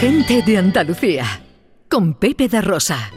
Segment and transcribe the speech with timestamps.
[0.00, 1.26] Gente de Andalucía,
[1.90, 3.10] con Pepe da Rosa.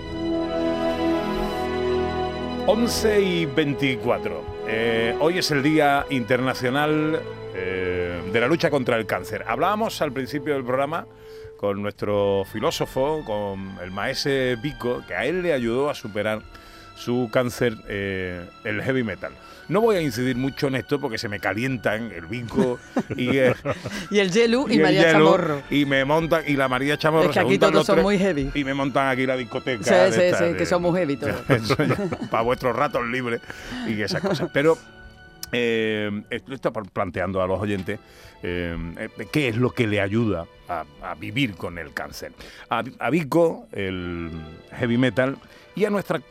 [2.68, 4.44] 11 y 24.
[4.68, 7.22] Eh, hoy es el Día Internacional
[7.56, 9.46] eh, de la Lucha contra el Cáncer.
[9.48, 11.08] Hablábamos al principio del programa
[11.56, 16.42] con nuestro filósofo, con el maese Vico, que a él le ayudó a superar
[16.96, 19.32] su cáncer, eh, el heavy metal.
[19.70, 22.80] No voy a incidir mucho en esto porque se me calientan el vinco
[23.16, 23.56] y el,
[24.12, 25.62] y el Yelu y, el María Chamorro.
[25.70, 27.30] Y me montan, y la María Chamorro.
[27.30, 28.52] Es que aquí todos son tres muy heavy.
[28.54, 29.84] Y me montan aquí la discoteca.
[29.84, 31.36] Sí, sí, esta sí, de- que somos heavy todos.
[32.32, 33.40] Para vuestros ratos libres
[33.88, 34.50] y esas cosas.
[34.54, 34.78] Pero
[35.52, 38.00] eh, esto está planteando a los oyentes
[38.42, 42.34] eh, eh, qué es lo que le ayuda a, a vivir con el cáncer.
[42.70, 44.30] A, a Vico, el
[44.72, 45.38] heavy metal,
[45.76, 46.22] y a nuestra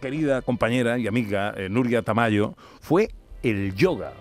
[0.00, 3.10] querida compañera y amiga eh, Nuria Tamayo, fue
[3.42, 4.12] el yoga.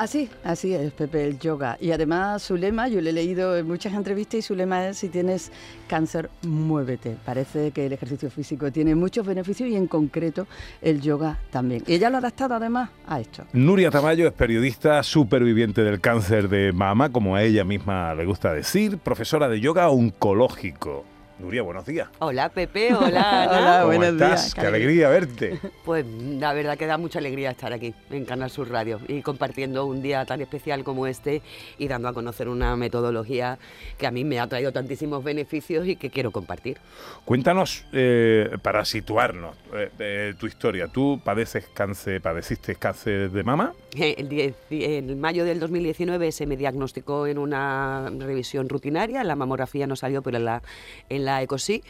[0.00, 1.76] Así, así es, Pepe, el yoga.
[1.78, 4.96] Y además su lema, yo le he leído en muchas entrevistas y su lema es,
[4.96, 5.52] si tienes
[5.88, 7.18] cáncer, muévete.
[7.22, 10.46] Parece que el ejercicio físico tiene muchos beneficios y en concreto
[10.80, 11.82] el yoga también.
[11.86, 13.44] Y ella lo ha adaptado además a esto.
[13.52, 18.54] Nuria Tamayo es periodista superviviente del cáncer de mama, como a ella misma le gusta
[18.54, 21.04] decir, profesora de yoga oncológico.
[21.40, 22.08] Nuria, buenos días.
[22.18, 23.50] Hola Pepe, hola Ana.
[23.50, 23.78] Hola.
[23.80, 24.42] ¿Cómo buenos estás?
[24.42, 25.58] días, Qué alegría verte.
[25.84, 29.86] Pues la verdad que da mucha alegría estar aquí en Canal Sur Radio y compartiendo
[29.86, 31.42] un día tan especial como este
[31.78, 33.58] y dando a conocer una metodología
[33.98, 36.78] que a mí me ha traído tantísimos beneficios y que quiero compartir.
[37.24, 40.86] Cuéntanos, eh, para situarnos, eh, eh, tu historia.
[40.86, 43.72] ¿Tú padeces cáncer, padeciste cáncer de mama?
[43.96, 49.88] El 10 en mayo del 2019 se me diagnosticó en una revisión rutinaria, la mamografía
[49.88, 50.62] no salió, pero en la,
[51.08, 51.82] en la eco sí,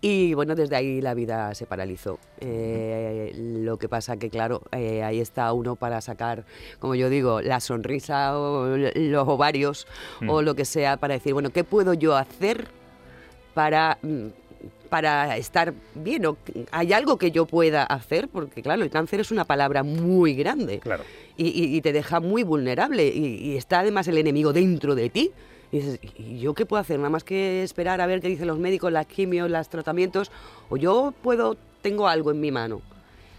[0.00, 2.18] y bueno, desde ahí la vida se paralizó.
[2.40, 6.44] Eh, lo que pasa que, claro, eh, ahí está uno para sacar,
[6.78, 9.86] como yo digo, la sonrisa o los ovarios
[10.28, 10.44] o Mm.
[10.44, 12.68] lo que sea, para decir, bueno, ¿qué puedo yo hacer
[13.54, 13.98] para...
[14.02, 14.26] mm,
[14.88, 16.36] para estar bien, o
[16.70, 20.78] hay algo que yo pueda hacer, porque claro, el cáncer es una palabra muy grande
[20.78, 21.02] Claro.
[21.36, 25.10] y, y- y te deja muy vulnerable y, y está además el enemigo dentro de
[25.10, 25.32] ti.
[25.72, 26.98] Y dices, ¿y yo qué puedo hacer?
[26.98, 30.30] Nada más que esperar a ver qué dicen los médicos, las quimios, los tratamientos,
[30.68, 32.82] o yo puedo, tengo algo en mi mano.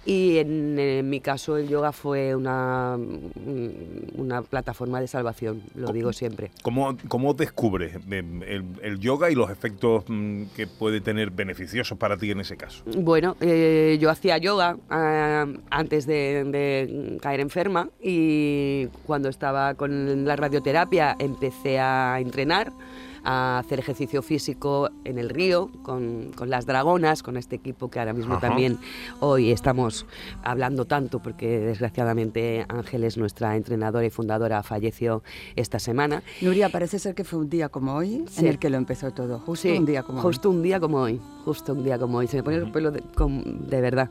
[0.08, 5.92] Y en, en mi caso el yoga fue una, mm, una plataforma de salvación, lo
[5.92, 6.50] digo siempre.
[6.62, 11.98] ¿Cómo, cómo descubres eh, el, el yoga y los efectos mm, que puede tener beneficiosos
[11.98, 12.86] para ti en ese caso?
[12.98, 20.24] Bueno, eh, yo hacía yoga ah, antes de, de caer enferma y cuando estaba con
[20.24, 22.72] la radioterapia empecé a entrenar,
[23.30, 28.00] a hacer ejercicio físico en el río con, con las dragonas, con este equipo que
[28.00, 28.48] ahora mismo Ajá.
[28.48, 28.78] también
[29.20, 30.06] hoy estamos
[30.44, 35.24] hablando tanto porque desgraciadamente Ángeles, nuestra entrenadora y fundadora, falleció
[35.58, 36.24] esta semana.
[36.42, 38.40] Nuria, parece ser que fue un día como hoy Sí.
[38.40, 39.40] en el que lo empezó todo.
[39.40, 42.28] Justo Sí, un día como justo un día como hoy, justo un día como hoy.
[42.28, 44.10] Se me pone el pelo de, com- de verdad.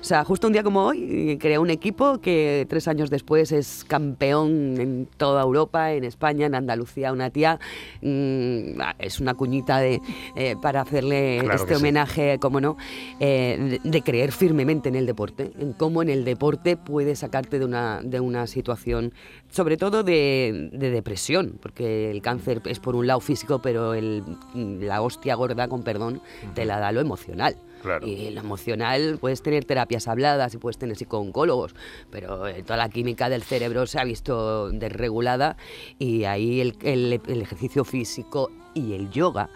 [0.00, 3.50] O sea, justo un día como hoy eh, creé un equipo que tres años después
[3.50, 7.58] es campeón en toda Europa, en España, en Andalucía, una tía.
[8.02, 10.00] mm, es una cuñita de,
[10.36, 11.80] eh, para hacerle Claro este que sí.
[11.80, 12.76] homenaje, como no,
[13.18, 17.58] eh, de, de creer firmemente en el deporte, en cómo en el deporte puede sacarte
[17.58, 19.12] de una, de una situación,
[19.50, 24.22] sobre todo de, de depresión, porque el cáncer es por un lado físico, pero el,
[24.54, 26.20] la hostia gorda, con perdón,
[26.54, 27.56] te la da lo emocional.
[27.82, 28.06] Claro.
[28.06, 31.74] Y lo emocional, puedes tener terapias habladas y puedes tener psicooncólogos,
[32.10, 35.56] pero eh, toda la química del cerebro se ha visto desregulada
[35.98, 39.50] y ahí el, el- el ejercicio físico y el yoga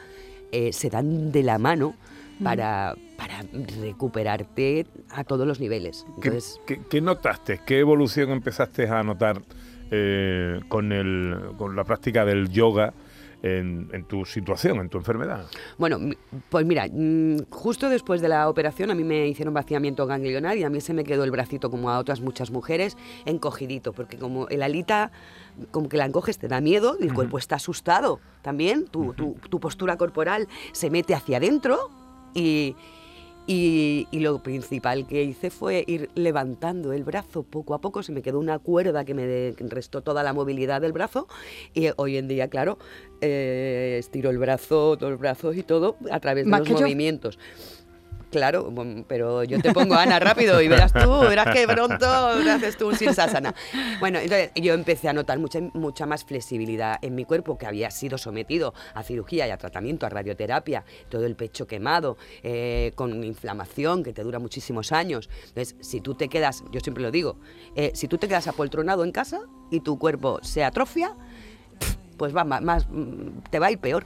[0.52, 1.94] eh, se dan de la mano
[2.42, 3.42] para, para
[3.80, 6.04] recuperarte a todos los niveles.
[6.22, 7.60] ¿Qué, Entonces, qué- qué notaste?
[7.66, 9.42] ¿Qué evolución empezaste a notar
[9.90, 12.94] eh, con, el, con la práctica del yoga
[13.42, 15.46] en, en tu situación, en tu enfermedad?
[15.78, 15.98] Bueno,
[16.48, 20.64] pues mira, mm, justo después de la operación a mí me hicieron vaciamiento ganglionar y
[20.64, 24.46] a mí se me quedó el bracito como a otras muchas mujeres encogidito, porque como
[24.48, 25.10] el alita,
[25.70, 29.36] como que la encoges, te da miedo, y el cuerpo está asustado también, tu, tu-
[29.48, 31.90] tu postura corporal se mete hacia adentro
[32.34, 32.76] y,
[33.46, 38.02] y, y lo principal que hice fue ir levantando el brazo poco a poco.
[38.02, 41.26] Se me quedó una cuerda que me de- restó toda la movilidad del brazo.
[41.74, 42.78] Y hoy en día, claro,
[43.20, 46.86] eh, estiro el brazo, dos brazos y todo a través de Más los yo.
[48.30, 48.72] Claro,
[49.08, 52.96] pero yo te pongo Ana rápido y verás tú, verás que pronto haces tú un
[52.96, 53.54] sirsasana.
[53.98, 57.90] Bueno, entonces yo empecé a notar mucha, mucha más flexibilidad en mi cuerpo que había
[57.90, 63.24] sido sometido a cirugía y a tratamiento, a radioterapia, todo el pecho quemado, eh, con
[63.24, 65.28] inflamación que te dura muchísimos años.
[65.48, 67.36] Entonces, si tú te quedas, yo siempre lo digo,
[67.74, 69.40] eh, si tú te quedas apoltronado en casa
[69.70, 71.16] y tu cuerpo se atrofia,
[72.20, 74.04] pues va más, mm, te va a ir peor.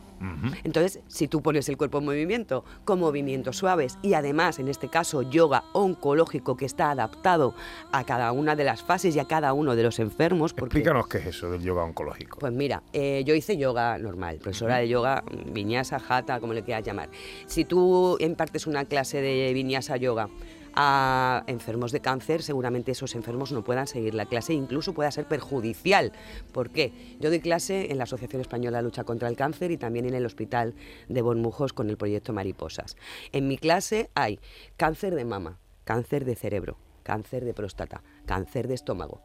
[0.63, 4.89] Entonces, si tú pones el cuerpo en movimiento con movimientos suaves y además, en este
[4.89, 7.55] caso, yoga oncológico que está adaptado
[7.91, 11.09] a cada una de las fases y a cada uno de los enfermos, porque Explícanos
[11.09, 12.39] qué es eso del yoga oncológico.
[12.39, 16.85] pues mira, eh, yo hice yoga normal, profesora de yoga, viñasa, jata, como le quieras
[16.85, 17.09] llamar.
[17.47, 20.29] Si tú impartes una clase de viñasa yoga
[20.77, 25.27] a enfermos de cáncer, seguramente esos enfermos no puedan seguir la clase, incluso pueda ser
[25.27, 26.13] perjudicial.
[26.53, 27.17] ¿Por qué?
[27.21, 30.15] Yo doy clase en la Asociación Española de Lucha contra el Cáncer y también en
[30.15, 30.75] el Hospital
[31.09, 32.97] de Bormujos con el proyecto Mariposas.
[33.33, 34.41] En mi clase hay
[34.77, 39.23] cáncer de mama, cáncer de cerebro, cáncer de próstata, cáncer de estómago.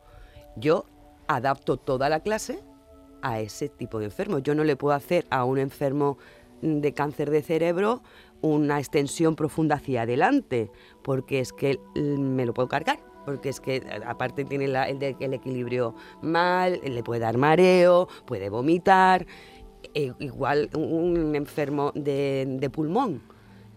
[0.56, 0.86] Yo
[1.28, 2.60] adapto toda la clase
[3.22, 4.40] a ese tipo de enfermo.
[4.40, 6.18] Yo no le puedo hacer a un enfermo
[6.62, 8.02] de cáncer de cerebro
[8.42, 10.72] una extensión profunda hacia adelante,
[11.04, 13.00] porque es que mm, me lo puedo cargar.
[13.26, 19.28] Porque es que eh, aparte tiene el, equilibrio mal, le puede dar mareo, puede vomitar.
[19.94, 23.22] E- igual un enfermo de, pulmón,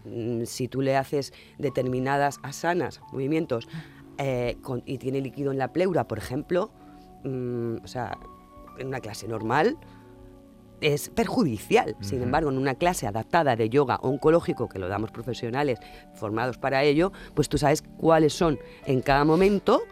[0.05, 3.69] mm, si tú le haces determinadas asanas, movimientos,
[4.19, 4.57] eh,
[4.87, 6.71] y tiene líquido en la pleura, por ejemplo,
[7.25, 8.19] mm, o sea,
[8.79, 9.77] en una clase normal
[10.83, 11.97] es perjudicial.
[12.01, 15.79] Sin embargo, en una clase adaptada de yoga oncológico, que lo damos profesionales
[16.15, 19.83] formados para ello, pues tú sabes cuáles son en cada momento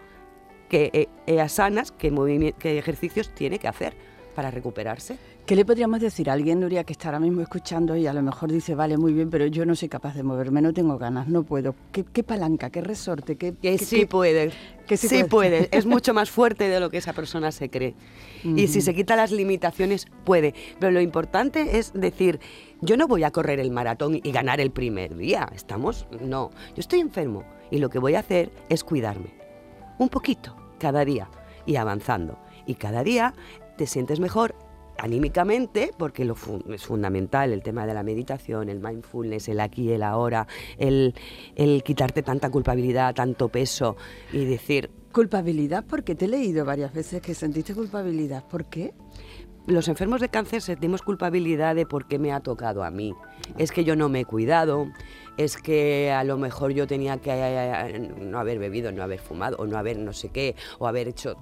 [0.68, 3.94] qué eh, eh, asanas, qué ejercicios tiene que hacer
[4.34, 5.16] para recuperarse.
[5.46, 8.22] ¿Qué le podríamos decir a alguien, Nuria, que está ahora mismo escuchando y a lo
[8.22, 11.26] mejor dice, vale, muy bien, pero yo no soy capaz de moverme, no tengo ganas,
[11.28, 11.74] no puedo?
[11.90, 14.52] ¿Qué, qué palanca, qué resorte, qué, Que qué- sí qué- puede,
[14.86, 15.68] que sí sí, puede.
[15.72, 17.94] Es mucho más fuerte de lo que esa persona se cree.
[18.44, 20.54] Y si se quita las limitaciones, puede.
[20.78, 22.38] Pero lo importante es decir,
[22.80, 25.48] yo no voy a correr el maratón y ganar el primer día.
[25.54, 26.50] Estamos, no.
[26.68, 29.30] Yo estoy enfermo y lo que voy a hacer es cuidarme.
[29.98, 31.28] Un poquito, cada día.
[31.66, 32.38] Y avanzando.
[32.66, 33.34] Y cada día
[33.80, 34.54] te sientes mejor
[34.98, 39.90] anímicamente, porque lo fu- es fundamental el tema de la meditación, el mindfulness, el aquí
[39.90, 40.46] el ahora,
[40.76, 41.14] el,
[41.56, 43.96] el quitarte tanta culpabilidad, tanto peso
[44.34, 48.44] y decir, Culpabilidad, porque te he leído varias veces que sentiste culpabilidad.
[48.46, 48.92] ¿Por qué?
[49.66, 53.14] los enfermos de cáncer sentimos culpabilidad de por qué me ha tocado a mí.
[53.56, 54.88] Es que yo no me he cuidado,
[55.36, 59.56] es que a lo mejor yo tenía que eh, no haber bebido, no haber fumado,
[59.58, 61.36] o no haber no sé qué, o haber hecho...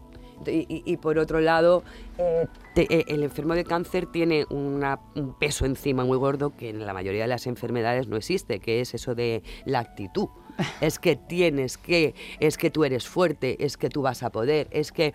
[0.47, 1.83] Y, y- y por otro lado,
[2.19, 6.71] eh, te- eh, el enfermo de cáncer tiene una- un peso encima muy gordo que
[6.71, 10.29] en la mayoría de las enfermedades no existe, que es eso de la actitud.
[10.81, 14.67] Es que tienes que, es que tú eres fuerte, es que tú vas a poder,
[14.73, 15.13] es que,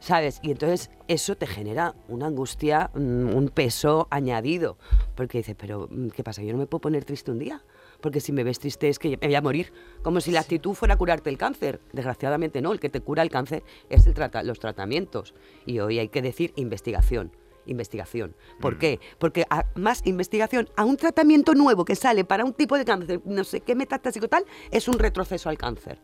[0.00, 0.40] ¿sabes?
[0.42, 4.78] Y entonces eso te genera una angustia, mm, un peso añadido,
[5.14, 6.42] porque dices, pero mm, ¿qué pasa?
[6.42, 7.62] Yo no me puedo poner triste un día,
[8.00, 9.72] porque si me ves triste es que me voy a morir,
[10.02, 11.80] como si la actitud fuera curarte el cáncer.
[11.92, 15.34] Desgraciadamente no, el que te cura el cáncer es el trata- los tratamientos.
[15.64, 17.32] Y hoy hay que decir investigación.
[17.68, 18.36] Investigación.
[18.60, 19.00] ¿Por qué?
[19.18, 23.20] Porque a más investigación a un tratamiento nuevo que sale para un tipo de cáncer,
[23.24, 25.98] no sé qué metastásico tal, es un retroceso al cáncer.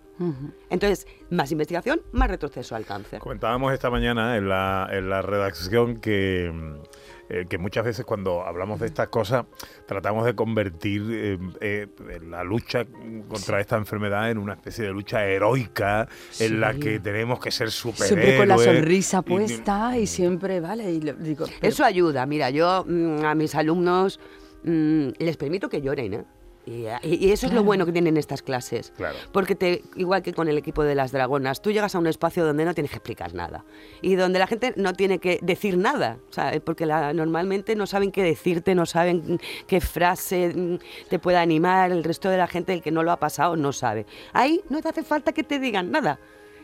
[0.70, 3.20] Entonces, más investigación, más retroceso al cáncer.
[3.20, 8.44] Comentábamos esta mañana en la, en la redacción que, mm, eh, que muchas veces cuando
[8.44, 9.46] hablamos de estas cosas
[9.86, 11.86] tratamos de convertir eh, eh,
[12.28, 12.84] la lucha
[13.28, 16.06] contra esta enfermedad en una especie de lucha heroica
[16.38, 18.08] en la que tenemos que ser superhéroes.
[18.08, 21.46] Siempre con la sonrisa puesta y, siempre, vale, y lo- digo...
[21.46, 22.26] pero- Eso ayuda.
[22.26, 24.20] Mira, yo mm, a mis alumnos
[24.64, 26.24] mm, les permito que lloren, ¿eh?
[26.64, 27.64] Y, y- y eso es lo Claro.
[27.64, 28.92] bueno que tienen estas clases.
[28.96, 29.16] Claro.
[29.32, 32.44] Porque te, igual que con el equipo de las dragonas, tú llegas a un espacio
[32.44, 33.64] donde no tienes que explicar nada.
[34.00, 36.18] Y donde la gente no tiene que decir nada.
[36.30, 40.78] Sea, porque la- normalmente no saben qué decirte, no saben qué frase mm,
[41.08, 41.90] te puede animar.
[41.90, 44.06] El resto de la gente, el que no lo ha pasado, no sabe.
[44.32, 46.20] Ahí no te hace falta que te digan nada.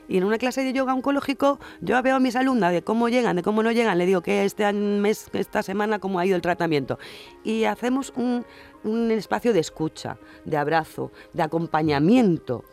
[0.08, 3.36] Y en una clase de yoga oncológico, yo veo a mis alumnas de cómo llegan,
[3.36, 6.42] de cómo no llegan, le digo que este mes, esta semana, cómo ha ido el
[6.42, 6.98] tratamiento.
[7.44, 8.44] Y hacemos un,
[8.84, 12.64] un espacio de escucha, de abrazo, de acompañamiento.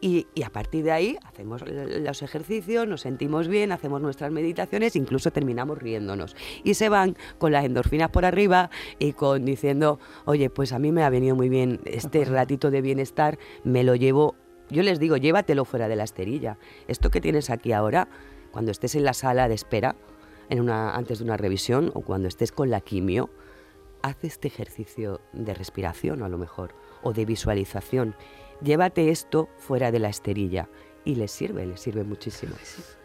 [0.00, 4.96] Y, y a partir de ahí hacemos los ejercicios, nos sentimos bien, hacemos nuestras meditaciones,
[4.96, 6.36] incluso terminamos riéndonos.
[6.62, 8.68] Y se van con las endorfinas por arriba
[8.98, 12.82] y con diciendo, oye, pues a mí me ha venido muy bien este ratito de
[12.82, 14.36] bienestar, me lo llevo.
[14.70, 16.58] Yo les digo, llévatelo fuera de la esterilla.
[16.88, 18.08] Esto que tienes aquí ahora,
[18.50, 19.96] cuando estés en la sala de espera,
[20.48, 23.30] antes de una revisión o cuando estés con la quimio,
[24.02, 28.14] haz este ejercicio de respiración a lo mejor o de visualización.
[28.62, 30.68] Llévate esto fuera de la esterilla
[31.04, 32.54] y les sirve, les sirve muchísimo.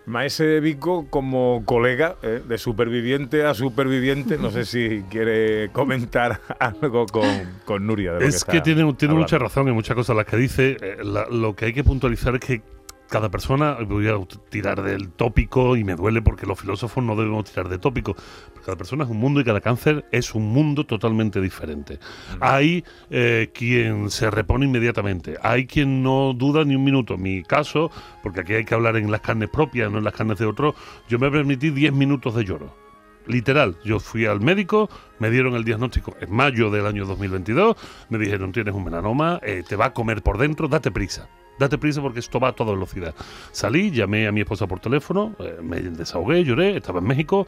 [0.06, 7.06] Maese Vico, como colega eh, de superviviente a superviviente, no sé si quiere comentar algo
[7.06, 7.28] con,
[7.66, 8.14] con Nuria.
[8.14, 10.78] De lo Es está que tiene, tiene mucha razón en muchas cosas las que dice.
[10.82, 12.62] Eh, la- lo que hay que puntualizar es que
[13.10, 14.16] cada persona, voy a
[14.50, 18.16] tirar del tópico y me duele porque los filósofos no debemos tirar de tópico,
[18.64, 22.00] cada persona es un mundo y cada cáncer es un mundo totalmente diferente.
[22.40, 27.18] Hay eh, quien se repone inmediatamente, hay quien no duda ni un minuto.
[27.18, 30.38] Mi caso, porque aquí hay que hablar en las carnes propias, no en las carnes
[30.38, 30.76] de otro,
[31.08, 32.76] yo me permití 10 minutos de lloro.
[33.26, 34.90] Literal, yo fui al médico,
[35.20, 37.76] me dieron el diagnóstico en mayo del año 2022,
[38.10, 41.78] me dijeron tienes un melanoma, eh, te va a comer por dentro, date prisa date
[41.78, 43.14] prisa porque esto va a toda velocidad.
[43.52, 47.46] Salí, llamé a mi esposa por teléfono, eh, me desahogué, lloré, estaba en México,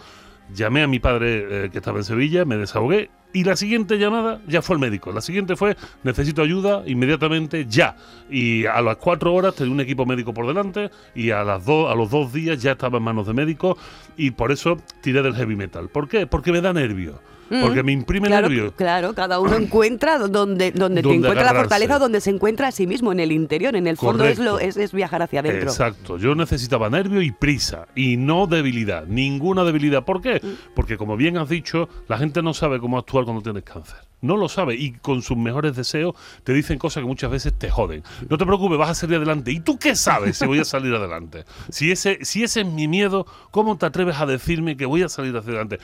[0.53, 4.41] llamé a mi padre eh, que estaba en Sevilla, me desahogué y la siguiente llamada
[4.47, 5.11] ya fue el médico.
[5.13, 7.95] La siguiente fue necesito ayuda inmediatamente ya.
[8.29, 11.89] Y a las cuatro horas tenía un equipo médico por delante y a las dos,
[11.89, 13.77] a los dos días ya estaba en manos de médico
[14.17, 15.87] y por eso tiré del heavy metal.
[15.87, 16.27] ¿Por qué?
[16.27, 17.21] Porque me da nervio
[17.61, 18.73] porque me imprime claro, nervio.
[18.75, 22.87] Claro, cada uno encuentra donde, donde, te encuentra la fortaleza, donde se encuentra a sí
[22.87, 25.69] mismo, en el interior, en el fondo es, lo, es, es, viajar hacia adentro.
[25.69, 30.05] Exacto, yo necesitaba nervio y prisa, y no debilidad, ninguna debilidad.
[30.05, 30.39] ¿Por qué?
[30.41, 30.73] Mm.
[30.75, 33.97] Porque como bien has dicho, la gente no sabe cómo actuar cuando tienes cáncer.
[34.21, 37.71] No lo sabe y con sus mejores deseos te dicen cosas que muchas veces te
[37.71, 38.03] joden.
[38.29, 39.51] No te preocupes, vas a salir adelante.
[39.51, 41.45] ¿Y tú qué sabes si voy a salir adelante?
[41.69, 45.09] Si ese, si ese es mi miedo, ¿cómo te atreves a decirme que voy a
[45.09, 45.79] salir hacia adelante?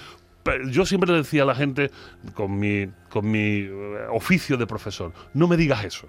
[0.70, 1.92] Yo siempre le decía a la gente
[2.34, 6.08] con mi, con mi eh, oficio de profesor, no me digas eso.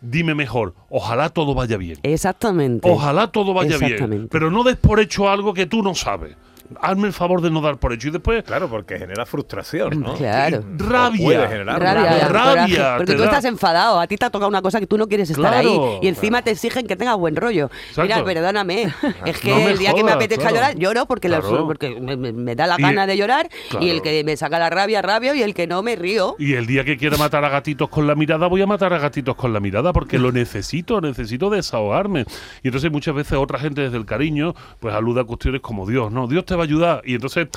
[0.00, 1.98] Dime mejor, ojalá todo vaya bien.
[2.02, 2.88] Exactamente.
[2.90, 4.28] Ojalá todo vaya bien.
[4.28, 6.36] Pero no des por hecho algo que tú no sabes
[6.80, 8.08] hazme el favor de no dar por hecho.
[8.08, 8.44] Y después.
[8.44, 10.14] Claro, porque genera frustración, ¿no?
[10.14, 10.62] Claro.
[10.76, 11.64] Rabia.
[11.64, 12.28] rabia.
[12.28, 12.94] Rabia.
[12.98, 14.00] porque tú estás enfadado.
[14.00, 15.78] A ti te ha tocado una cosa que tú no quieres estar ahí.
[16.02, 17.70] Y encima te exigen que tengas buen rollo.
[17.96, 18.92] Mira, perdóname.
[19.24, 23.06] es que el día que me apetezca llorar, lloro porque, porque me, da la gana
[23.06, 23.48] de llorar.
[23.80, 25.34] Y el que me saca la rabia, rabio.
[25.34, 26.36] Y el que no, me río.
[26.38, 28.98] Y el día que quiera matar a gatitos con la mirada, voy a matar a
[28.98, 31.00] gatitos con la mirada porque lo necesito.
[31.00, 32.24] Necesito desahogarme.
[32.62, 36.12] Y entonces muchas veces otra gente desde el cariño, pues aluda a cuestiones como Dios,
[36.12, 36.26] ¿no?
[36.26, 37.02] Dios te va a ayudar.
[37.04, 37.48] Y entonces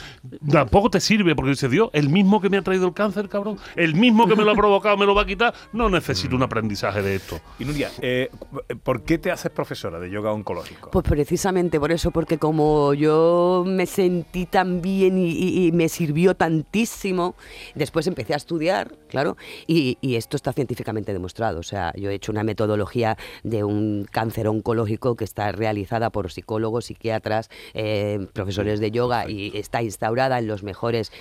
[0.50, 3.58] tampoco te sirve porque dice Dios, el mismo que me ha traído el cáncer, cabrón,
[3.76, 5.54] el mismo que me lo ha provocado, me lo va a quitar.
[5.74, 7.40] No necesito un aprendizaje de esto.
[7.60, 8.30] Y Nuria, eh,
[8.84, 10.92] ¿por qué te haces profesora de yoga oncológico?
[10.92, 17.36] Pues precisamente por eso, porque como yo me sentí tan bien y, me sirvió tantísimo,
[17.76, 21.60] después empecé a estudiar, claro, y, y esto está científicamente demostrado.
[21.60, 26.32] O sea, yo he hecho una metodología de un cáncer oncológico que está realizada por
[26.32, 31.12] psicólogos, psiquiatras, eh, profesores de yoga y está instaurada en los mejores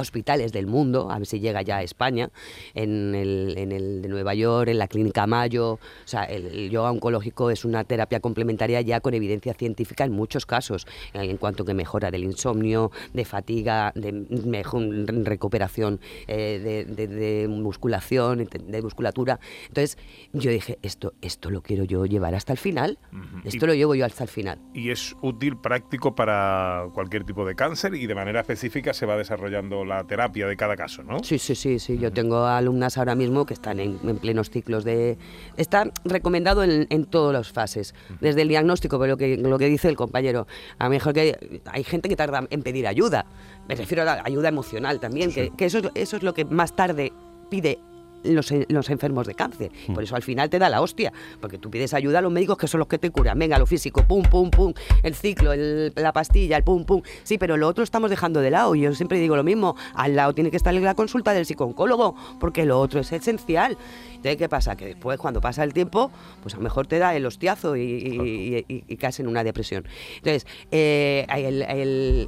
[0.00, 2.30] hospitales del mundo, a ver si llega ya a España,
[2.74, 5.72] en el, en el de Nueva York, en la Clínica Mayo.
[5.74, 10.46] O sea, el, yoga oncológico es una terapia complementaria ya con evidencia científica en muchos
[10.46, 14.82] casos, en cuanto que mejora del insomnio, de fatiga, de mejor
[15.24, 19.40] recuperación eh, de, musculación, de musculatura.
[19.68, 19.98] Entonces,
[20.32, 22.98] yo dije, esto, esto lo quiero yo llevar hasta el final.
[23.44, 24.58] Esto lo llevo yo hasta el final.
[24.74, 29.16] Y es útil, práctico para cualquier tipo de cáncer y de manera específica se va
[29.16, 31.22] desarrollando la terapia de cada caso, ¿no?
[31.24, 31.98] Sí, sí, sí, sí.
[31.98, 35.18] Yo tengo alumnas ahora mismo que están en, plenos ciclos de...
[35.56, 39.88] Está recomendado en, todas las fases, desde el diagnóstico, pero lo que, lo que dice
[39.88, 40.46] el compañero,
[40.78, 43.26] a lo mejor que hay gente que tarda en pedir ayuda,
[43.68, 46.76] me refiero a la ayuda emocional también, que, que eso, eso es lo que más
[46.76, 47.12] tarde
[47.50, 47.78] pide
[48.24, 49.70] los, los, enfermos de cáncer.
[49.86, 49.94] Mm.
[49.94, 52.56] Por eso al final te da la hostia, porque tú pides ayuda a los médicos
[52.58, 53.38] que son los que te curan.
[53.38, 54.72] Venga, lo físico, pum, pum, pum,
[55.02, 57.02] el ciclo, la pastilla, el pum, pum.
[57.22, 58.74] Sí, pero lo otro estamos dejando de lado.
[58.74, 62.14] Y yo siempre digo lo mismo, al lado tiene que estar la consulta del psicooncólogo,
[62.38, 63.76] porque lo otro es esencial.
[64.08, 64.76] Entonces, ¿qué pasa?
[64.76, 66.10] Que después, cuando pasa el tiempo,
[66.42, 69.84] pues a lo mejor te da el hostiazo y, y, caes en una depresión.
[70.16, 71.24] Entonces, eh,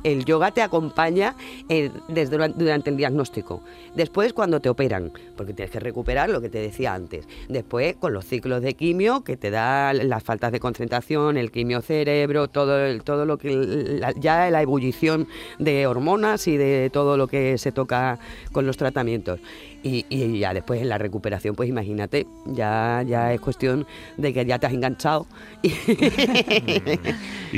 [0.04, 1.35] el, yoga te acompaña
[1.68, 3.62] eh, desde durante el diagnóstico.
[3.94, 7.26] Después, cuando te operan, porque tienes que recuperar lo que te decía antes.
[7.49, 11.80] Después, con los ciclos de quimio, que te da las faltas de concentración, el quimio
[11.80, 14.00] cerebro, todo, todo lo que.
[14.16, 18.18] ya la ebullición de hormonas y de todo lo que se toca
[18.52, 19.40] con los tratamientos.
[19.82, 24.58] Y, ya después en la recuperación, pues imagínate, ya, ya es cuestión de que ya
[24.58, 25.26] te has enganchado.
[25.62, 25.70] y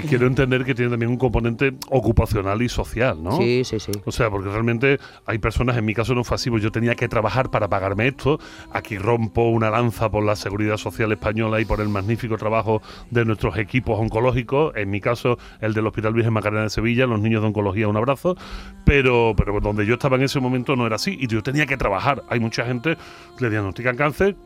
[0.02, 3.37] quiero entender que tiene también un componente ocupacional y social, ¿no?
[3.37, 3.93] Sí, sí, sí.
[4.05, 6.95] O sea, porque realmente hay personas, en mi caso no fue así, pues yo tenía
[6.95, 8.38] que trabajar para pagarme esto.
[8.73, 13.25] Aquí rompo una lanza por la seguridad social española y por el magnífico trabajo de
[13.25, 14.76] nuestros equipos oncológicos.
[14.76, 17.97] En mi caso, el del Hospital Virgen Macarena de Sevilla, los niños de oncología, un
[17.97, 18.37] abrazo.
[18.85, 21.76] Pero, pero donde yo estaba en ese momento no era así y yo tenía que
[21.76, 22.97] trabajar hay mucha gente
[23.37, 24.37] que le diagnostican cáncer,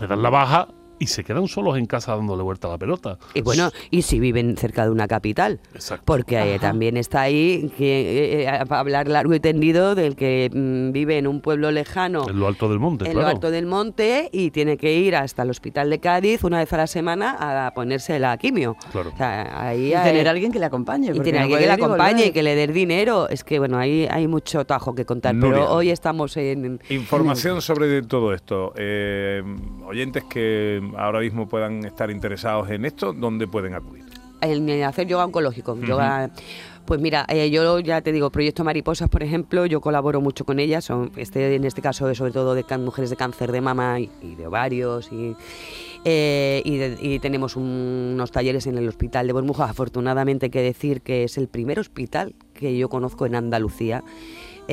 [0.00, 0.68] le dan la baja
[1.02, 3.18] y se quedan solos en casa dándole vuelta a la pelota.
[3.34, 5.58] Y bueno, y si viven cerca de una capital.
[5.74, 6.04] Exacto.
[6.06, 10.92] Porque eh, también está ahí que eh, eh, hablar largo y tendido del que mm,
[10.92, 12.28] vive en un pueblo lejano.
[12.28, 13.26] En lo alto del monte, en claro.
[13.26, 16.72] lo alto del monte y tiene que ir hasta el hospital de Cádiz una vez
[16.72, 18.76] a la semana a ponerse la quimio.
[18.92, 19.10] Claro.
[19.12, 21.10] O sea, ahí Y hay- tener a alguien que le acompañe.
[21.12, 22.28] y tener no alguien que le acompañe volver.
[22.28, 23.28] y que le dé dinero.
[23.28, 25.34] Es que bueno, ahí hay mucho tajo que contar.
[25.34, 25.52] Nuria.
[25.52, 28.72] Pero hoy estamos en, Información sobre todo esto.
[28.76, 29.42] Eh,
[29.84, 34.04] oyentes que ahora mismo puedan estar interesados en esto, ¿dónde pueden acudir?
[34.44, 35.78] en hacer yoga oncológico.
[35.80, 36.28] Yoga,
[36.84, 40.58] pues mira, eh, yo ya te digo, Proyecto Mariposas, por ejemplo, yo colaboro mucho con
[40.58, 40.84] ellas.
[40.84, 44.10] Son, este, en este caso, es sobre todo de mujeres de cáncer de mama y,
[44.20, 45.12] y de ovarios.
[45.12, 45.36] Y,
[46.04, 49.66] eh, y, de- y tenemos un- unos talleres en el Hospital de Bormuja.
[49.66, 54.02] Afortunadamente, hay que decir que es el primer hospital que yo conozco en Andalucía.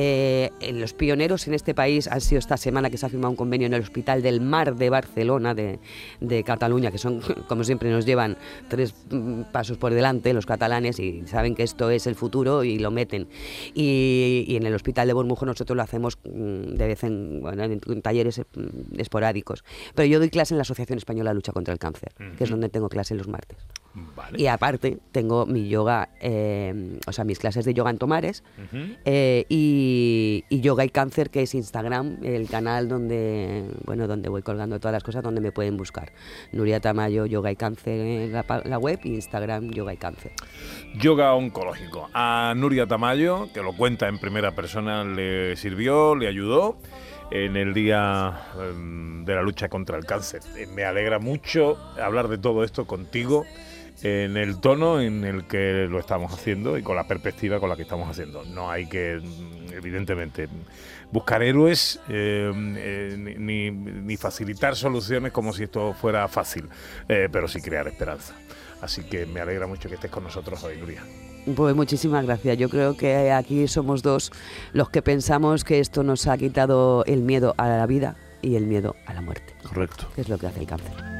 [0.02, 3.36] Eh, los pioneros en este país han sido esta semana que se ha firmado un
[3.36, 5.78] convenio en el Hospital del Mar de Barcelona, de,
[6.20, 8.38] de Cataluña, que son, como siempre, nos llevan
[8.68, 12.78] tres mm, pasos por delante los catalanes y saben que esto es el futuro y
[12.78, 13.28] lo meten.
[13.74, 17.64] Y, y en el Hospital de Bormujo nosotros lo hacemos mm, de vez en, bueno,
[17.64, 19.64] en talleres mm, esporádicos.
[19.94, 22.48] Pero yo doy clase en la Asociación Española de Lucha contra el Cáncer, que es
[22.48, 23.58] donde tengo clase los martes.
[24.16, 24.40] Vale.
[24.40, 28.44] Y aparte tengo mi yoga, eh, o sea, mis clases de yoga en Tomares
[29.04, 29.89] eh, y,
[30.48, 34.92] y Yoga y Cáncer, que es Instagram, el canal donde, bueno, donde voy colgando todas
[34.92, 36.12] las cosas, donde me pueden buscar.
[36.52, 40.32] Nuria Tamayo, Yoga y Cáncer en la, pa- la web y Instagram, Yoga y Cáncer.
[40.98, 42.08] Yoga oncológico.
[42.14, 46.78] A Nuria Tamayo, que lo cuenta en primera persona, le sirvió, le ayudó
[47.30, 50.40] en el día em, de la lucha contra el cáncer.
[50.56, 53.44] Eh, Me alegra mucho hablar de todo esto contigo
[54.02, 57.76] en el tono en el que lo estamos haciendo y con la perspectiva con la
[57.76, 58.44] que estamos haciendo.
[58.44, 59.20] No hay que,
[59.72, 60.48] evidentemente,
[61.12, 66.68] buscar héroes eh, eh, ni, ni- ni facilitar soluciones como si esto fuera fácil,
[67.08, 68.34] eh, pero sí crear esperanza.
[68.80, 71.02] Así que me alegra mucho que estés con nosotros hoy, Nuria.
[71.54, 72.56] Pues muchísimas gracias.
[72.58, 74.30] Yo creo que aquí somos dos
[74.72, 78.66] los que pensamos que esto nos ha quitado el miedo a la vida y el
[78.66, 80.06] miedo a la muerte, Correcto.
[80.14, 81.19] que es lo que hace el cáncer.